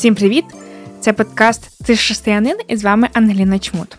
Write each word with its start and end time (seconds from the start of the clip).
Всім 0.00 0.14
привіт! 0.14 0.44
Це 1.00 1.12
подкаст 1.12 1.84
Ти 1.86 1.94
ж 1.94 2.06
християнин 2.06 2.56
і 2.68 2.76
з 2.76 2.84
вами 2.84 3.08
Ангеліна 3.12 3.58
Чмут. 3.58 3.98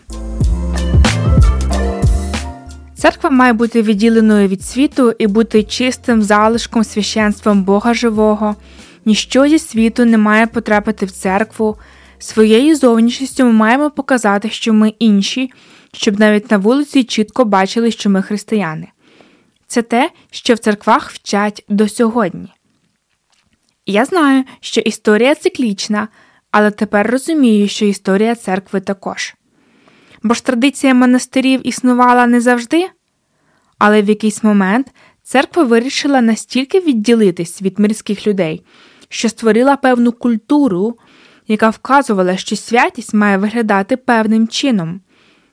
Церква 2.94 3.30
має 3.30 3.52
бути 3.52 3.82
відділеною 3.82 4.48
від 4.48 4.62
світу 4.62 5.14
і 5.18 5.26
бути 5.26 5.62
чистим 5.62 6.22
залишком 6.22 6.84
священством 6.84 7.62
Бога 7.64 7.94
Живого. 7.94 8.56
Ніщо 9.04 9.48
зі 9.48 9.58
світу 9.58 10.04
не 10.04 10.18
має 10.18 10.46
потрапити 10.46 11.06
в 11.06 11.10
церкву. 11.10 11.76
Своєю 12.18 12.76
зовнішністю 12.76 13.44
ми 13.44 13.52
маємо 13.52 13.90
показати, 13.90 14.50
що 14.50 14.72
ми 14.72 14.88
інші, 14.98 15.52
щоб 15.92 16.20
навіть 16.20 16.50
на 16.50 16.58
вулиці 16.58 17.04
чітко 17.04 17.44
бачили, 17.44 17.90
що 17.90 18.10
ми 18.10 18.22
християни. 18.22 18.88
Це 19.66 19.82
те, 19.82 20.10
що 20.30 20.54
в 20.54 20.58
церквах 20.58 21.10
вчать 21.10 21.64
до 21.68 21.88
сьогодні. 21.88 22.48
Я 23.86 24.04
знаю, 24.04 24.44
що 24.60 24.80
історія 24.80 25.34
циклічна, 25.34 26.08
але 26.50 26.70
тепер 26.70 27.10
розумію, 27.10 27.68
що 27.68 27.84
історія 27.84 28.34
церкви 28.34 28.80
також. 28.80 29.34
Бо 30.22 30.34
ж 30.34 30.44
традиція 30.44 30.94
монастирів 30.94 31.66
існувала 31.66 32.26
не 32.26 32.40
завжди, 32.40 32.88
але 33.78 34.02
в 34.02 34.08
якийсь 34.08 34.42
момент 34.42 34.86
церква 35.22 35.64
вирішила 35.64 36.20
настільки 36.20 36.80
відділитись 36.80 37.62
від 37.62 37.78
мирських 37.78 38.26
людей, 38.26 38.64
що 39.08 39.28
створила 39.28 39.76
певну 39.76 40.12
культуру, 40.12 40.98
яка 41.48 41.70
вказувала, 41.70 42.36
що 42.36 42.56
святість 42.56 43.14
має 43.14 43.38
виглядати 43.38 43.96
певним 43.96 44.48
чином 44.48 45.00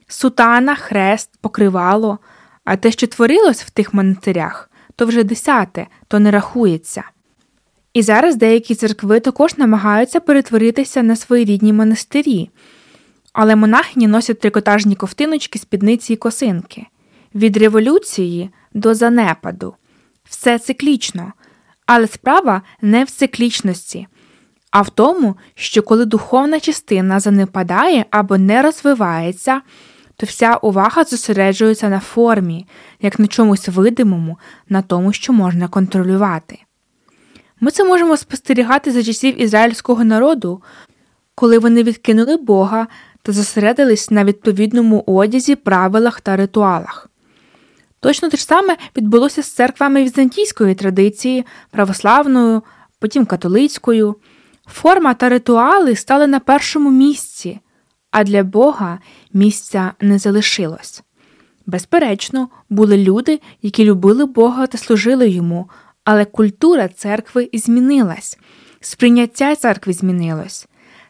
сутана, 0.07 0.75
хрест, 0.75 1.29
покривало, 1.41 2.19
а 2.65 2.75
те, 2.75 2.91
що 2.91 3.07
творилось 3.07 3.63
в 3.63 3.69
тих 3.69 3.93
монастирях, 3.93 4.69
то 4.95 5.05
вже 5.05 5.23
десяте, 5.23 5.87
то 6.07 6.19
не 6.19 6.31
рахується. 6.31 7.03
І 7.93 8.01
зараз 8.01 8.35
деякі 8.35 8.75
церкви 8.75 9.19
також 9.19 9.57
намагаються 9.57 10.19
перетворитися 10.19 11.03
на 11.03 11.15
свої 11.15 11.45
рідні 11.45 11.73
монастирі, 11.73 12.49
але 13.33 13.55
монахині 13.55 14.07
носять 14.07 14.39
трикотажні 14.39 14.95
ковтиночки, 14.95 15.59
спідниці 15.59 16.13
і 16.13 16.15
косинки. 16.15 16.85
Від 17.35 17.57
революції 17.57 18.49
до 18.73 18.93
занепаду. 18.93 19.75
Все 20.29 20.59
циклічно, 20.59 21.33
але 21.85 22.07
справа 22.07 22.61
не 22.81 23.03
в 23.03 23.09
циклічності, 23.09 24.07
а 24.71 24.81
в 24.81 24.89
тому, 24.89 25.35
що 25.55 25.83
коли 25.83 26.05
духовна 26.05 26.59
частина 26.59 27.19
занепадає 27.19 28.05
або 28.11 28.37
не 28.37 28.61
розвивається, 28.61 29.61
то 30.15 30.25
вся 30.25 30.55
увага 30.55 31.03
зосереджується 31.03 31.89
на 31.89 31.99
формі, 31.99 32.67
як 33.01 33.19
на 33.19 33.27
чомусь 33.27 33.67
видимому, 33.67 34.37
на 34.69 34.81
тому, 34.81 35.13
що 35.13 35.33
можна 35.33 35.67
контролювати. 35.67 36.59
Ми 37.59 37.71
це 37.71 37.83
можемо 37.83 38.17
спостерігати 38.17 38.91
за 38.91 39.03
часів 39.03 39.41
ізраїльського 39.41 40.03
народу, 40.03 40.61
коли 41.35 41.59
вони 41.59 41.83
відкинули 41.83 42.37
Бога 42.37 42.87
та 43.21 43.31
зосередились 43.31 44.11
на 44.11 44.23
відповідному 44.23 45.03
одязі, 45.07 45.55
правилах 45.55 46.21
та 46.21 46.35
ритуалах. 46.35 47.09
Точно 47.99 48.29
те 48.29 48.37
ж 48.37 48.43
саме 48.43 48.77
відбулося 48.97 49.43
з 49.43 49.51
церквами 49.51 50.03
візантійської 50.03 50.75
традиції, 50.75 51.45
православною, 51.71 52.63
потім 52.99 53.25
католицькою. 53.25 54.15
Форма 54.67 55.13
та 55.13 55.29
ритуали 55.29 55.95
стали 55.95 56.27
на 56.27 56.39
першому 56.39 56.91
місці, 56.91 57.59
а 58.11 58.23
для 58.23 58.43
Бога 58.43 58.99
місця 59.33 59.93
не 60.01 60.19
залишилось. 60.19 61.03
Безперечно, 61.65 62.49
були 62.69 62.97
люди, 62.97 63.39
які 63.61 63.85
любили 63.85 64.25
Бога 64.25 64.67
та 64.67 64.77
служили 64.77 65.29
йому, 65.29 65.69
але 66.03 66.25
культура 66.25 66.87
церкви 66.87 67.49
змінилась, 67.53 68.37
сприйняття 68.81 69.55
церкви 69.55 69.93
змінилось. 69.93 70.67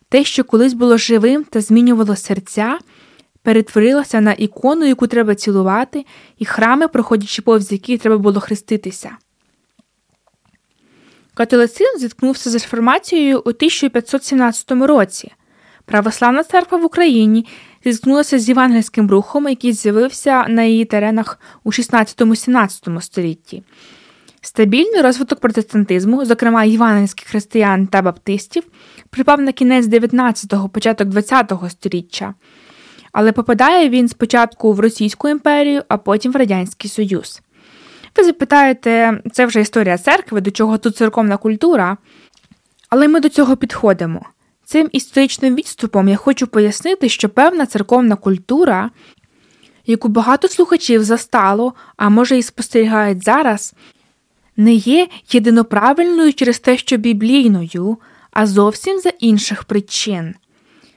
Те, 0.09 0.23
що 0.23 0.44
колись 0.44 0.73
було 0.73 0.98
живим 0.98 1.44
та 1.44 1.62
змінювало 1.62 2.16
серця, 2.16 2.80
перетворилося 3.44 4.22
на 4.22 4.33
ікону, 4.33 4.86
яку 4.86 5.08
треба 5.08 5.36
цілувати, 5.36 6.05
і 6.38 6.45
храми, 6.45 6.88
проходячи 6.88 7.42
повз 7.42 7.72
які 7.72 7.98
треба 7.98 8.17
було 8.17 8.39
хреститися. 8.39 9.11
Католицизм 11.33 11.98
зіткнувся 11.99 12.49
з 12.49 12.54
реформацією 12.54 13.38
у 13.38 13.49
1517 13.49 14.72
році. 14.72 15.32
Православна 15.86 16.44
церква 16.44 16.78
в 16.78 16.86
Україні 16.86 17.45
зіткнулася 17.86 18.39
з 18.39 18.49
євангельським 18.49 19.10
рухом, 19.10 19.48
який 19.48 19.73
з'явився 19.73 20.45
на 20.48 20.64
її 20.64 20.86
теренах 20.86 21.39
у 21.64 21.72
16-17 21.72 23.02
столітті. 23.02 23.64
Стабільний 24.42 25.02
розвиток 25.02 25.39
протестантизму, 25.39 26.26
зокрема 26.26 26.64
євангельських 26.64 27.27
християн 27.27 27.88
та 27.88 28.02
баптистів, 28.02 28.64
припав 29.10 29.42
на 29.42 29.52
кінець 29.52 29.86
19-го, 29.86 30.70
початок 30.70 31.08
20-го 31.08 31.70
століття, 31.70 32.33
але 33.11 33.32
попадає 33.32 33.89
він 33.89 34.08
спочатку 34.08 34.73
в 34.73 34.80
Російську 34.80 35.30
імперію, 35.30 35.83
а 35.88 35.98
потім 35.98 36.32
в 36.32 36.36
Радянський 36.36 36.89
Союз. 36.89 37.42
Ви 38.17 38.23
запитаєте, 38.23 39.22
це 39.32 39.45
вже 39.45 39.61
історія 39.61 39.98
церкви, 39.98 40.42
до 40.42 40.52
чого 40.52 40.78
тут 40.78 40.95
церковна 40.95 41.38
культура, 41.38 41.98
але 42.89 43.08
ми 43.08 43.20
до 43.20 43.30
цього 43.30 43.58
підходимо. 43.58 44.26
Цим 44.66 44.89
історичним 44.92 45.55
відступом 45.55 46.10
я 46.10 46.16
хочу 46.16 46.48
пояснити, 46.48 47.10
що 47.10 47.30
певна 47.30 47.66
церковна 47.66 48.16
культура, 48.16 48.89
яку 49.86 50.08
багато 50.08 50.48
слухачів 50.48 51.04
застало, 51.04 51.73
а 51.98 52.10
може 52.10 52.38
і 52.38 52.44
спостерігають 52.44 53.23
зараз, 53.23 53.73
не 54.59 54.73
є 54.73 55.08
єдиноправильною 55.31 56.33
через 56.33 56.59
те, 56.59 56.77
що 56.77 56.97
біблійною, 56.97 57.97
а 58.31 58.47
зовсім 58.47 58.99
за 58.99 59.09
інших 59.09 59.64
причин. 59.64 60.36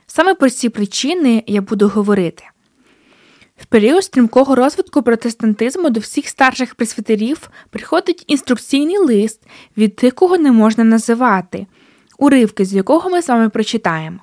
Саме 0.06 0.34
про 0.34 0.50
ці 0.50 0.68
причини 0.68 1.44
я 1.46 1.60
буду 1.60 1.88
говорити. 1.88 2.44
В 3.56 3.66
період 3.66 4.04
стрімкого 4.04 4.54
розвитку 4.54 5.02
протестантизму 5.02 5.90
до 5.90 6.00
всіх 6.00 6.28
старших 6.28 6.74
пресвітерів 6.74 7.50
приходить 7.70 8.24
інструкційний 8.26 8.98
лист 8.98 9.42
від 9.76 9.96
тих, 9.96 10.14
кого 10.14 10.38
не 10.38 10.52
можна 10.52 10.84
називати, 10.84 11.66
уривки 12.18 12.64
з 12.64 12.72
якого 12.72 13.10
ми 13.10 13.22
з 13.22 13.28
вами 13.28 13.48
прочитаємо. 13.48 14.20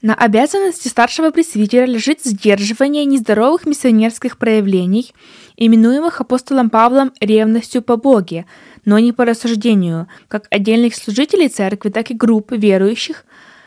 На 0.00 0.14
обязанности 0.14 0.86
старшего 0.86 1.30
пресвитера 1.30 1.84
лежит 1.84 2.20
сдерживание 2.22 3.04
нездоровых 3.04 3.66
миссионерских 3.66 4.38
проявлений, 4.38 5.12
именуемых 5.56 6.20
апостолом 6.20 6.70
Павлом 6.70 7.12
ревностью 7.20 7.82
по 7.82 7.96
Боге, 7.96 8.46
но 8.84 9.00
не 9.00 9.12
по 9.12 9.24
рассуждению, 9.24 10.06
как 10.28 10.46
отдельных 10.50 10.94
служителей 10.94 11.48
церкви, 11.48 11.88
так 11.88 12.12
и 12.12 12.14
групп 12.14 12.52
верующих, 12.52 13.24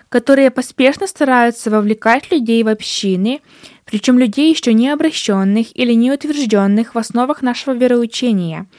которые 0.08 0.52
поспешно 0.52 1.06
стараются 1.06 1.70
вовлекать 1.70 2.32
людей 2.32 2.64
в 2.64 2.70
общины, 2.70 3.42
причем 3.84 4.18
людей 4.18 4.54
еще 4.54 4.74
не 4.74 4.88
обращенных 4.88 5.78
или 5.78 5.92
не 5.92 6.14
утвержденных 6.14 6.96
в 6.96 6.98
основах 6.98 7.42
нашего 7.42 7.74
вероучения– 7.74 8.68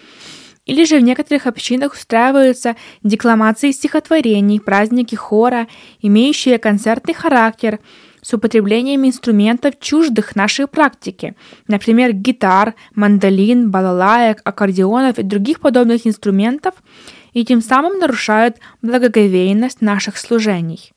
или 0.65 0.84
же 0.84 0.99
в 0.99 1.03
некоторых 1.03 1.47
общинах 1.47 1.95
устраиваются 1.95 2.77
декламации 3.03 3.73
стихотворений, 3.73 4.61
праздники 4.61 5.15
хора, 5.15 5.67
имеющие 6.00 6.59
концертный 6.59 7.15
характер, 7.15 7.81
с 8.23 8.33
употреблением 8.33 9.05
инструментов 9.05 9.81
чуждых 9.81 10.37
нашей 10.37 10.69
практике, 10.69 11.34
например, 11.67 12.12
гитар, 12.12 12.75
мандолин, 12.95 13.71
балалаек, 13.71 14.41
аккордеонов 14.45 15.19
и 15.19 15.25
других 15.25 15.59
подобных 15.59 16.06
инструментов, 16.06 16.75
и 17.33 17.44
тем 17.44 17.61
самым 17.61 17.99
нарушают 17.99 18.59
благоговейность 18.81 19.83
наших 19.83 20.17
служений. 20.19 20.93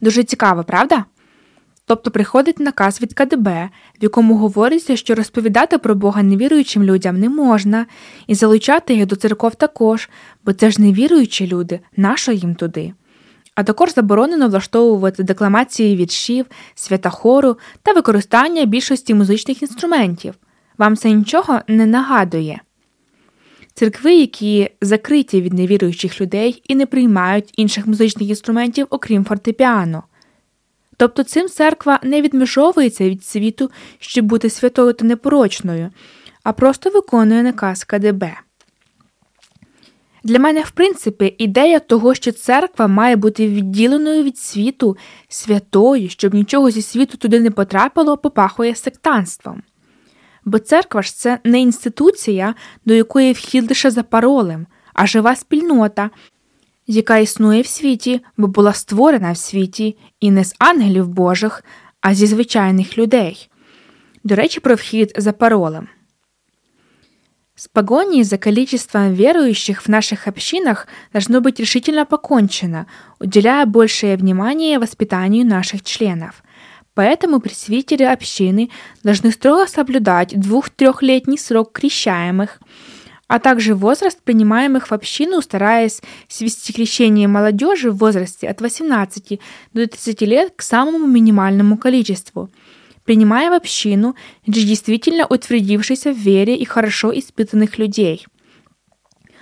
Дуже 0.00 0.24
цікаво, 0.24 0.64
правда? 0.64 1.04
Тобто 1.86 2.10
приходить 2.10 2.60
наказ 2.60 3.02
від 3.02 3.14
КДБ, 3.14 3.68
в 4.00 4.02
якому 4.02 4.36
говориться, 4.36 4.96
що 4.96 5.14
розповідати 5.14 5.78
про 5.78 5.94
Бога 5.94 6.22
невіруючим 6.22 6.82
людям 6.82 7.20
не 7.20 7.28
можна, 7.28 7.86
і 8.26 8.34
залучати 8.34 8.94
їх 8.94 9.06
до 9.06 9.16
церков 9.16 9.54
також, 9.54 10.08
бо 10.44 10.52
це 10.52 10.70
ж 10.70 10.82
невіруючі 10.82 11.46
люди, 11.46 11.80
нащо 11.96 12.32
їм 12.32 12.54
туди. 12.54 12.92
А 13.54 13.62
також 13.62 13.94
заборонено 13.94 14.48
влаштовувати 14.48 15.22
декламації 15.22 15.96
віршів, 15.96 16.46
святахору 16.74 17.56
та 17.82 17.92
використання 17.92 18.64
більшості 18.64 19.14
музичних 19.14 19.62
інструментів. 19.62 20.34
Вам 20.78 20.96
це 20.96 21.10
нічого 21.10 21.60
не 21.68 21.86
нагадує. 21.86 22.60
Церкви, 23.74 24.14
які 24.14 24.70
закриті 24.80 25.40
від 25.42 25.52
невіруючих 25.52 26.20
людей 26.20 26.62
і 26.68 26.74
не 26.74 26.86
приймають 26.86 27.52
інших 27.56 27.86
музичних 27.86 28.28
інструментів, 28.28 28.86
окрім 28.90 29.24
фортепіано. 29.24 30.02
Тобто 30.96 31.22
цим 31.22 31.48
церква 31.48 32.00
не 32.02 32.22
відмежовується 32.22 33.08
від 33.08 33.24
світу, 33.24 33.70
щоб 33.98 34.24
бути 34.24 34.50
святою 34.50 34.92
та 34.92 35.04
непорочною, 35.04 35.90
а 36.42 36.52
просто 36.52 36.90
виконує 36.90 37.42
наказ 37.42 37.84
КДБ. 37.84 38.32
Для 40.24 40.38
мене, 40.38 40.62
в 40.62 40.70
принципі, 40.70 41.34
ідея 41.38 41.78
того, 41.78 42.14
що 42.14 42.32
церква 42.32 42.86
має 42.86 43.16
бути 43.16 43.48
відділеною 43.48 44.22
від 44.22 44.38
світу, 44.38 44.96
святою, 45.28 46.08
щоб 46.08 46.34
нічого 46.34 46.70
зі 46.70 46.82
світу 46.82 47.16
туди 47.16 47.40
не 47.40 47.50
потрапило, 47.50 48.16
попахує 48.16 48.74
сектанством. 48.74 49.62
Бо 50.44 50.58
церква 50.58 51.02
ж 51.02 51.16
це 51.16 51.38
не 51.44 51.60
інституція, 51.60 52.54
до 52.84 52.94
якої 52.94 53.32
вхід 53.32 53.68
лише 53.68 53.90
за 53.90 54.02
паролем, 54.02 54.66
а 54.94 55.06
жива 55.06 55.36
спільнота, 55.36 56.10
яка 56.87 57.17
існує 57.17 57.61
в 57.61 57.67
світі, 57.67 58.21
бо 58.37 58.47
була 58.47 58.73
створена 58.73 59.31
в 59.31 59.37
світі 59.37 59.97
і 60.19 60.31
не 60.31 60.43
з 60.43 60.55
ангелів 60.59 61.07
Божих, 61.07 61.63
а 62.01 62.13
зі 62.13 62.27
звичайних 62.27 62.97
людей. 62.97 63.49
До 64.23 64.35
речі, 64.35 64.59
про 64.59 64.75
вхід 64.75 65.13
за 65.17 65.31
паролем. 65.31 65.87
С 67.55 67.67
погоней 67.67 68.23
за 68.23 68.37
количеством 68.37 69.13
верующих 69.13 69.81
в 69.81 69.89
наших 69.89 70.27
общинах 70.27 70.87
должно 71.11 71.41
быть 71.41 71.59
решительно 71.59 72.05
покончено, 72.05 72.85
уделяя 73.19 73.65
большее 73.65 74.15
внимание 74.15 74.79
воспитанию 74.79 75.45
наших 75.45 75.83
членов. 75.83 76.41
Поэтому 76.95 77.41
пресвитеры 77.41 78.05
общины 78.05 78.69
должны 79.03 79.31
строго 79.31 79.67
соблюдать 79.67 80.39
двух-трехлетний 80.39 81.37
срок 81.37 81.73
крещаемых, 81.73 82.61
а 83.28 83.38
также 83.38 83.74
возраст 83.74 84.20
принимаемых 84.22 84.88
в 84.88 84.92
общину, 84.92 85.40
стараясь 85.42 86.02
свести 86.28 86.72
крещение 86.72 87.28
молодежи 87.28 87.90
в 87.90 87.96
возрасте 87.96 88.48
от 88.48 88.60
18 88.60 89.40
до 89.72 89.86
30 89.86 90.20
лет 90.22 90.52
к 90.56 90.62
самому 90.62 91.06
минимальному 91.06 91.78
количеству– 91.78 92.50
принимая 93.04 93.50
в 93.50 93.54
общину 93.54 94.14
действительно 94.46 95.26
утвердившихся 95.26 96.12
в 96.12 96.16
вере 96.16 96.56
и 96.56 96.64
хорошо 96.64 97.16
испытанных 97.18 97.78
людей. 97.78 98.26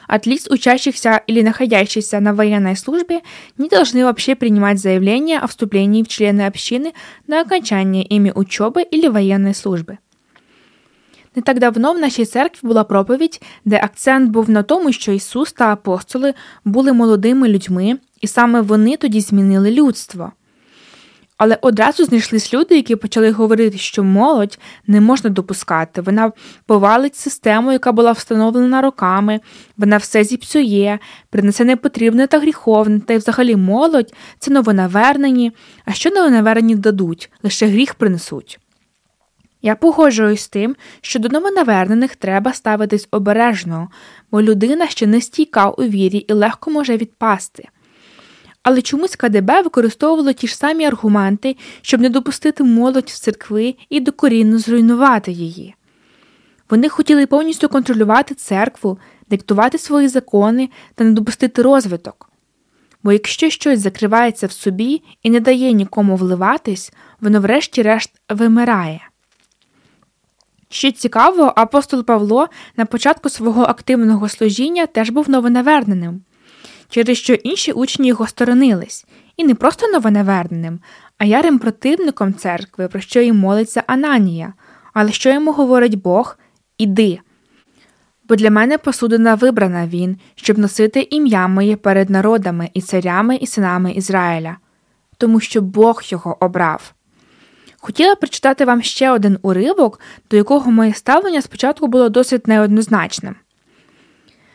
От 0.09 0.27
лиц, 0.27 0.47
учащихся 0.51 1.23
или 1.27 1.43
находящихся 1.43 2.21
на 2.21 2.35
военной 2.35 2.77
службе, 2.77 3.21
не 3.57 3.69
должны 3.69 4.05
вообще 4.05 4.35
принимать 4.35 4.79
заявления 4.79 5.39
о 5.39 5.47
вступлении 5.47 6.03
в 6.03 6.09
члены 6.09 6.43
общины 6.43 6.93
на 7.27 7.41
окончание 7.41 8.05
ими 8.05 8.33
учоби 8.35 8.83
или 8.83 9.09
воєнної 9.09 9.55
служби. 9.55 9.99
Не 11.37 11.43
так 11.43 11.59
давно 11.59 11.93
в 11.93 11.99
нашій 11.99 12.25
церкві 12.25 12.69
була 12.69 12.85
проповідь, 12.85 13.43
де 13.65 13.81
акцент 13.83 14.31
був 14.31 14.51
на 14.51 14.63
тому, 14.63 14.93
що 14.93 15.13
Ісус 15.13 15.53
та 15.53 15.73
апостоли 15.73 16.35
були 16.65 16.93
молодими 16.93 17.49
людьми, 17.49 17.99
і 18.21 18.27
саме 18.27 18.61
вони 18.61 18.97
тоді 18.97 19.21
змінили 19.21 19.71
людство. 19.71 20.33
Але 21.37 21.59
одразу 21.61 22.05
знайшлись 22.05 22.55
люди, 22.55 22.75
які 22.75 22.97
почали 22.97 23.31
говорити, 23.31 23.79
що 23.79 24.05
молодь 24.05 24.59
не 24.87 25.01
можна 25.01 25.31
допускати. 25.31 26.01
Вона 26.01 26.33
повалить 26.67 27.17
систему, 27.17 27.73
яка 27.73 27.93
була 27.93 28.13
встановлена 28.13 28.81
роками, 28.81 29.41
вона 29.77 29.97
все 29.97 30.25
зіпсує, 30.25 30.99
принесе 31.31 31.65
непотрібне 31.65 32.27
та 32.27 32.39
гріховне, 32.39 33.01
та 33.01 33.15
й 33.15 33.19
взагалі 33.19 33.57
молодь 33.57 34.15
це 34.39 34.51
новонавернені. 34.51 35.53
А 35.85 35.93
що 35.93 36.11
новонавернені 36.11 36.77
дадуть, 36.77 37.31
лише 37.43 37.67
гріх 37.67 37.95
принесуть. 37.95 38.59
Я 39.63 39.77
погоджуюсь 39.77 40.43
з 40.43 40.49
тим, 40.49 40.77
що 41.01 41.19
до 41.19 41.29
новонавернених 41.29 42.17
треба 42.17 42.53
ставитись 42.53 43.09
обережно, 43.11 43.89
бо 44.31 44.43
людина 44.43 44.89
ще 44.89 45.07
не 45.07 45.21
стійка 45.21 45.71
у 45.71 45.83
вірі 45.83 46.19
і 46.19 46.33
легко 46.33 46.71
може 46.71 46.97
відпасти. 46.97 47.69
Але 48.63 48.83
чомусь 48.83 49.17
КДБ 49.17 49.63
використовувало 49.63 50.33
ті 50.33 50.47
ж 50.47 50.57
самі 50.57 50.85
аргументи, 50.85 51.57
щоб 51.83 52.01
не 52.01 52.09
допустити 52.09 52.65
молодь 52.65 53.09
в 53.09 53.19
церкви 53.19 53.75
і 53.89 54.01
докорінно 54.01 54.59
зруйнувати 54.59 55.33
її. 55.33 55.75
Вони 56.71 56.89
хотіли 56.89 57.27
повністю 57.27 57.69
контролювати 57.69 58.35
церкву, 58.35 58.99
диктувати 59.31 59.79
свої 59.79 60.09
закони 60.09 60.71
та 60.95 61.05
не 61.05 61.11
допустити 61.11 61.63
розвиток. 61.63 62.29
Бо 63.03 63.13
якщо 63.13 63.51
щось 63.51 63.81
закривається 63.81 64.47
в 64.47 64.53
собі 64.53 65.03
і 65.23 65.31
не 65.31 65.41
дає 65.41 65.73
нікому 65.73 66.17
вливатись, 66.17 66.93
воно 67.21 67.41
врешті-решт 67.41 68.11
вимирає. 68.29 69.01
Що 70.73 70.93
цікаво, 70.93 71.53
апостол 71.57 72.05
Павло 72.05 72.49
на 72.77 72.87
початку 72.87 73.29
свого 73.29 73.63
активного 73.63 74.29
служіння 74.29 74.87
теж 74.87 75.11
був 75.11 75.31
новонаверненим 75.31 76.23
через 76.93 77.19
що 77.19 77.35
інші 77.35 77.73
учні 77.73 78.09
його 78.09 78.27
сторонились, 78.27 79.07
і 79.37 79.45
не 79.45 79.55
просто 79.55 79.89
новонаверненим, 79.89 80.81
а 81.19 81.25
ярим 81.25 81.59
противником 81.59 82.35
церкви, 82.35 82.89
про 82.89 83.01
що 83.01 83.21
їм 83.21 83.39
молиться 83.39 83.83
Ананія. 83.87 84.53
Але 84.95 85.13
що 85.13 85.33
йому 85.33 85.53
говорить 85.53 86.03
Бог 86.03 86.39
іди. 86.79 87.19
Бо 88.29 88.37
для 88.37 88.51
мене 88.51 88.79
посудина 88.79 89.35
вибрана 89.35 89.87
він, 89.87 90.17
щоб 90.35 90.59
носити 90.59 91.09
ім'я 91.11 91.49
моє 91.49 91.77
перед 91.77 92.11
народами 92.11 92.71
і 92.75 92.81
царями 92.81 93.37
і 93.37 93.47
синами 93.47 93.93
Ізраїля, 93.93 94.57
тому 95.19 95.41
що 95.41 95.61
Бог 95.61 96.03
його 96.05 96.37
обрав. 96.41 96.95
Хотіла 97.85 98.15
прочитати 98.15 98.65
вам 98.65 98.83
ще 98.83 99.11
один 99.11 99.39
уривок, 99.43 100.01
до 100.31 100.37
якого 100.37 100.71
моє 100.71 100.95
ставлення 100.95 101.43
спочатку 101.43 101.87
було 101.87 102.09
досить 102.09 102.47
неоднозначним. 102.47 103.37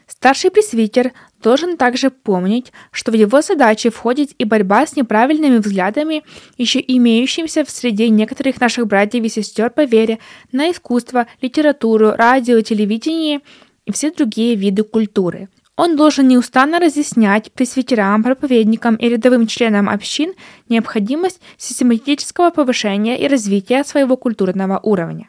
Старший 0.07 0.49
пресвитер 0.49 1.11
должен 1.43 1.77
также 1.77 2.09
помнить, 2.09 2.73
что 2.91 3.11
в 3.11 3.15
его 3.15 3.41
задачи 3.41 3.89
входит 3.89 4.35
и 4.41 4.45
борьба 4.45 4.85
с 4.85 4.95
неправильными 4.95 5.57
взглядами, 5.57 6.23
еще 6.57 6.79
имеющимися 6.87 7.63
в 7.63 7.69
среде 7.69 8.09
некоторых 8.09 8.61
наших 8.61 8.87
братьев 8.87 9.25
и 9.25 9.29
сестер 9.29 9.71
по 9.71 9.83
вере 9.85 10.17
на 10.53 10.71
искусство, 10.71 11.25
литературу, 11.41 12.11
радио, 12.17 12.61
телевидение 12.61 13.41
и 13.85 13.91
все 13.91 14.11
другие 14.11 14.55
виды 14.55 14.83
культуры. 14.83 15.49
Он 15.76 15.96
должен 15.96 16.28
неустанно 16.28 16.78
разъяснять 16.78 17.50
пресвитерам, 17.52 18.22
проповедникам 18.22 18.94
и 18.96 19.08
рядовым 19.08 19.46
членам 19.46 19.88
общин 19.88 20.34
необходимость 20.68 21.40
систематического 21.56 22.50
повышения 22.50 23.16
и 23.16 23.26
развития 23.26 23.84
своего 23.84 24.16
культурного 24.16 24.78
уровня. 24.82 25.28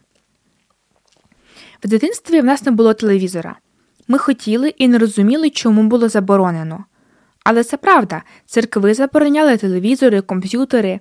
В 1.84 1.88
дитинстві 1.88 2.42
в 2.42 2.46
нас 2.46 2.66
не 2.66 2.72
було 2.72 2.94
телевізора. 2.94 3.56
Ми 4.08 4.18
хотіли 4.18 4.70
і 4.78 4.88
не 4.88 4.98
розуміли, 4.98 5.50
чому 5.50 5.84
було 5.84 6.10
заборонено. 6.10 6.86
Але 7.44 7.64
це 7.64 7.78
правда, 7.78 8.22
церкви 8.46 8.94
забороняли 8.94 9.58
телевізори, 9.58 10.22
комп'ютери. 10.22 11.00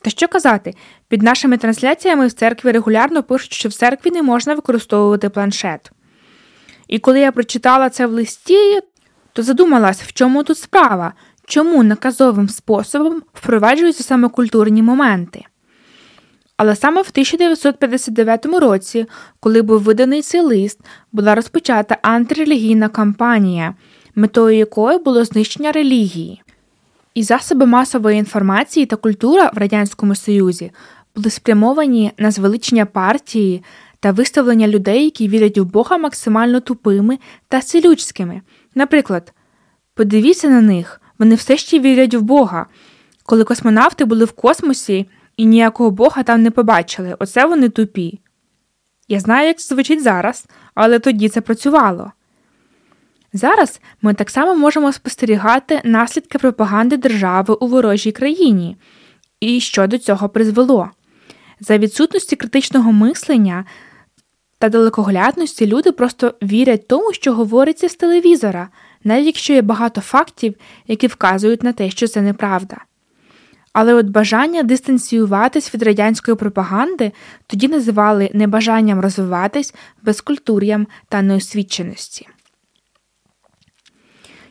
Та 0.00 0.10
що 0.10 0.28
казати, 0.28 0.74
під 1.08 1.22
нашими 1.22 1.56
трансляціями 1.56 2.26
в 2.26 2.32
церкві 2.32 2.70
регулярно 2.70 3.22
пишуть, 3.22 3.52
що 3.52 3.68
в 3.68 3.72
церкві 3.72 4.10
не 4.10 4.22
можна 4.22 4.54
використовувати 4.54 5.28
планшет. 5.28 5.90
І 6.87 6.99
коли 6.99 7.19
я 7.19 7.31
прочитала 7.31 7.89
це 7.89 8.07
в 8.07 8.11
листі, 8.11 8.79
то 9.33 9.43
задумалась, 9.43 10.01
в 10.01 10.13
чому 10.13 10.43
тут 10.43 10.57
справа, 10.57 11.13
чому 11.45 11.83
наказовим 11.83 12.49
способом 12.49 13.21
впроваджуються 13.33 14.03
саме 14.03 14.29
культурні 14.29 14.83
моменти. 14.83 15.45
Але 16.57 16.75
саме 16.75 17.01
в 17.01 17.09
1959 17.11 18.45
році, 18.45 19.05
коли 19.39 19.61
був 19.61 19.81
виданий 19.81 20.21
цей 20.21 20.41
лист, 20.41 20.79
була 21.11 21.35
розпочата 21.35 21.97
антирелігійна 22.01 22.89
кампанія, 22.89 23.75
метою 24.15 24.57
якої 24.57 24.97
було 24.97 25.25
знищення 25.25 25.71
релігії. 25.71 26.41
І 27.13 27.23
засоби 27.23 27.65
масової 27.65 28.19
інформації 28.19 28.85
та 28.85 28.95
культура 28.95 29.51
в 29.53 29.57
Радянському 29.57 30.15
Союзі 30.15 30.71
були 31.15 31.29
спрямовані 31.29 32.11
на 32.17 32.31
звеличення 32.31 32.85
партії 32.85 33.63
та 33.99 34.11
виставлення 34.11 34.67
людей, 34.67 35.03
які 35.03 35.27
вірять 35.27 35.57
у 35.57 35.65
Бога 35.65 35.97
максимально 35.97 36.59
тупими 36.59 37.19
та 37.47 37.61
селючськими. 37.61 38.41
Наприклад, 38.75 39.33
подивіться 39.93 40.49
на 40.49 40.61
них, 40.61 41.01
вони 41.19 41.35
все 41.35 41.57
ще 41.57 41.79
вірять 41.79 42.13
в 42.13 42.21
Бога. 42.21 42.65
Коли 43.23 43.43
космонавти 43.43 44.05
були 44.05 44.25
в 44.25 44.31
космосі 44.31 45.09
і 45.37 45.45
ніякого 45.45 45.91
бога 45.91 46.23
там 46.23 46.43
не 46.43 46.51
побачили, 46.51 47.15
оце 47.19 47.45
вони 47.45 47.69
тупі. 47.69 48.19
Я 49.07 49.19
знаю, 49.19 49.47
як 49.47 49.59
це 49.59 49.75
звучить 49.75 50.03
зараз, 50.03 50.45
але 50.75 50.99
тоді 50.99 51.29
це 51.29 51.41
працювало. 51.41 52.11
Зараз 53.33 53.81
ми 54.01 54.13
так 54.13 54.29
само 54.29 54.55
можемо 54.55 54.93
спостерігати 54.93 55.81
наслідки 55.83 56.37
пропаганди 56.37 56.97
держави 56.97 57.53
у 57.53 57.67
ворожій 57.67 58.11
країні 58.11 58.77
і 59.39 59.59
що 59.59 59.87
до 59.87 59.97
цього 59.97 60.29
призвело. 60.29 60.89
За 61.59 61.77
відсутності 61.77 62.35
критичного 62.35 62.91
мислення 62.91 63.65
та 64.59 64.69
далекоглядності 64.69 65.67
люди 65.67 65.91
просто 65.91 66.33
вірять 66.43 66.87
тому, 66.87 67.13
що 67.13 67.33
говориться 67.33 67.89
з 67.89 67.95
телевізора, 67.95 68.69
навіть 69.03 69.25
якщо 69.25 69.53
є 69.53 69.61
багато 69.61 70.01
фактів, 70.01 70.55
які 70.87 71.07
вказують 71.07 71.63
на 71.63 71.73
те, 71.73 71.89
що 71.89 72.07
це 72.07 72.21
неправда. 72.21 72.77
Але 73.73 73.93
от 73.93 74.05
бажання 74.05 74.63
дистанціюватись 74.63 75.73
від 75.73 75.83
радянської 75.83 76.37
пропаганди 76.37 77.11
тоді 77.47 77.67
називали 77.67 78.29
небажанням 78.33 78.99
розвиватись 78.99 79.73
безкультур'ям 80.01 80.87
та 81.09 81.21
неосвіченості. 81.21 82.27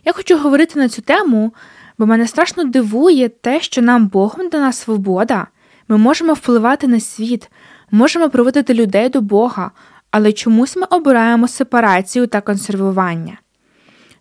Я 0.04 0.12
хочу 0.12 0.38
говорити 0.38 0.78
на 0.78 0.88
цю 0.88 1.02
тему, 1.02 1.54
бо 1.98 2.06
мене 2.06 2.26
страшно 2.26 2.64
дивує 2.64 3.28
те, 3.28 3.60
що 3.60 3.82
нам 3.82 4.06
Богом 4.06 4.48
дана 4.48 4.72
свобода. 4.72 5.46
Ми 5.88 5.98
можемо 5.98 6.32
впливати 6.32 6.86
на 6.86 7.00
світ, 7.00 7.50
можемо 7.90 8.30
проводити 8.30 8.74
людей 8.74 9.08
до 9.08 9.20
Бога, 9.20 9.70
але 10.16 10.32
чомусь 10.32 10.76
ми 10.76 10.86
обираємо 10.90 11.48
сепарацію 11.48 12.26
та 12.26 12.40
консервування. 12.40 13.38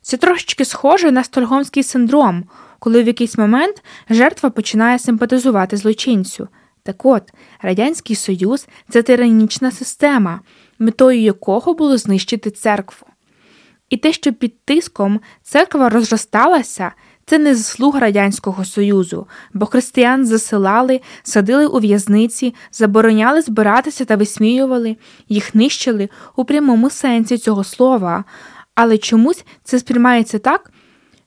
Це 0.01 0.17
трошечки 0.17 0.65
схоже 0.65 1.11
на 1.11 1.23
стольгомський 1.23 1.83
синдром 1.83 2.43
коли 2.79 3.03
в 3.03 3.07
якийсь 3.07 3.37
момент 3.37 3.83
жертва 4.09 4.49
починає 4.49 4.99
симпатизувати 4.99 5.77
злочинцю. 5.77 6.47
Так 6.83 7.05
от, 7.05 7.23
Радянський 7.61 8.15
Союз 8.15 8.67
це 8.89 9.01
тиранічна 9.01 9.71
система, 9.71 10.39
метою 10.79 11.21
якого 11.21 11.73
було 11.73 11.97
знищити 11.97 12.51
церкву. 12.51 13.07
І 13.89 13.97
те, 13.97 14.13
що 14.13 14.33
під 14.33 14.65
тиском 14.65 15.19
церква 15.41 15.89
розросталася, 15.89 16.91
Це 17.27 17.37
не 17.37 17.55
заслуга 17.55 17.99
Радянського 17.99 18.65
Союзу, 18.65 19.27
бо 19.53 19.65
християн 19.65 20.25
засилали, 20.25 21.01
садили 21.23 21.65
у 21.65 21.79
в'язниці, 21.79 22.53
забороняли 22.71 23.41
збиратися 23.41 24.05
та 24.05 24.15
висміювали, 24.15 24.97
їх 25.29 25.55
нищили 25.55 26.09
у 26.35 26.45
прямому 26.45 26.89
сенсі 26.89 27.37
цього 27.37 27.63
слова. 27.63 28.23
Але 28.75 28.97
чомусь 28.97 29.45
це 29.63 29.79
сприймається 29.79 30.39
так, 30.39 30.71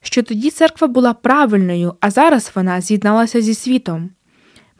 що 0.00 0.22
тоді 0.22 0.50
церква 0.50 0.88
була 0.88 1.14
правильною, 1.14 1.94
а 2.00 2.10
зараз 2.10 2.52
вона 2.54 2.80
з'єдналася 2.80 3.40
зі 3.40 3.54
світом. 3.54 4.10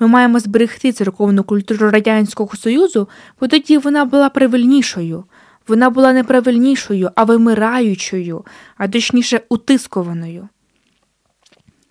Ми 0.01 0.07
маємо 0.07 0.39
зберегти 0.39 0.93
церковну 0.93 1.45
культуру 1.45 1.91
Радянського 1.91 2.57
Союзу, 2.57 3.09
бо 3.41 3.49
тоді 3.49 3.79
вона 3.79 4.05
була 4.05 4.29
правильнішою. 4.29 5.25
Вона 5.69 5.91
була 5.91 6.13
не 6.13 6.25
правильнішою, 6.25 7.11
а 7.15 7.25
вимираючою, 7.25 8.45
а 8.77 8.89
точніше 8.89 9.41
утискуваною. 9.49 10.49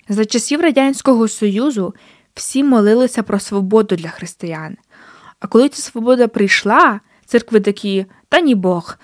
За 0.10 0.26
часів 0.26 0.62
Радянського 0.62 1.28
Союзу 1.28 1.94
всі 2.34 2.64
молилися 2.64 3.24
про 3.24 3.40
свободу 3.40 3.96
для 3.96 4.10
християн. 4.10 4.78
А 5.40 5.48
коли 5.48 5.70
ця 5.70 5.82
свобода 5.82 6.28
прийшла, 6.28 7.00
церкви 7.26 7.60
такі, 7.60 8.06
та 8.30 8.40
ні 8.40 8.56
Бог, 8.56 8.98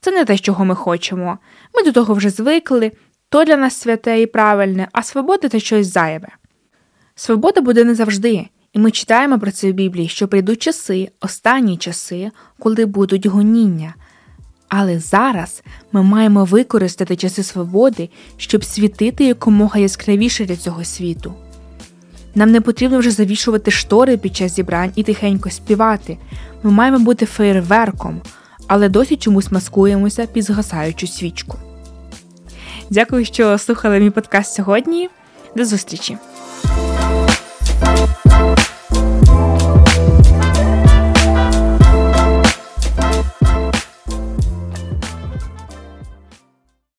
це 0.00 0.10
не 0.10 0.24
те, 0.24 0.38
чого 0.38 0.64
ми 0.64 0.74
хочемо. 0.74 1.38
Ми 1.74 1.82
до 1.82 1.92
того 1.92 2.14
вже 2.14 2.30
звикли, 2.30 2.92
то 3.28 3.44
для 3.44 3.56
нас 3.56 3.76
святе 3.76 4.20
і 4.20 4.26
правильне, 4.26 4.88
а 4.92 5.02
свобода 5.02 5.48
це 5.48 5.60
щось 5.60 5.92
зайве. 5.92 6.28
Свобода 7.14 7.60
буде 7.60 7.84
не 7.84 7.94
завжди, 7.94 8.48
і 8.72 8.78
ми 8.78 8.90
читаємо 8.90 9.38
про 9.38 9.50
це 9.50 9.70
в 9.70 9.74
Біблії, 9.74 10.08
що 10.08 10.28
прийдуть 10.28 10.62
часи, 10.62 11.10
останні 11.20 11.76
часи, 11.76 12.30
коли 12.58 12.86
будуть 12.86 13.26
гоніння. 13.26 13.94
Але 14.68 15.00
зараз 15.00 15.62
ми 15.92 16.02
маємо 16.02 16.44
використати 16.44 17.16
часи 17.16 17.42
свободи, 17.42 18.10
щоб 18.36 18.64
світити 18.64 19.24
якомога 19.24 19.80
яскравіше 19.80 20.44
для 20.44 20.56
цього 20.56 20.84
світу. 20.84 21.34
Нам 22.34 22.50
не 22.50 22.60
потрібно 22.60 22.98
вже 22.98 23.10
завішувати 23.10 23.70
штори 23.70 24.16
під 24.16 24.36
час 24.36 24.52
зібрань 24.52 24.92
і 24.94 25.02
тихенько 25.02 25.50
співати. 25.50 26.18
Ми 26.62 26.70
маємо 26.70 26.98
бути 26.98 27.26
фейерверком, 27.26 28.20
але 28.66 28.88
досі 28.88 29.16
чомусь 29.16 29.52
маскуємося 29.52 30.26
під 30.26 30.44
згасаючу 30.44 31.06
свічку. 31.06 31.58
Дякую, 32.90 33.24
що 33.24 33.58
слухали 33.58 34.00
мій 34.00 34.10
подкаст 34.10 34.54
сьогодні. 34.54 35.08
До 35.56 35.64
зустрічі! 35.64 36.16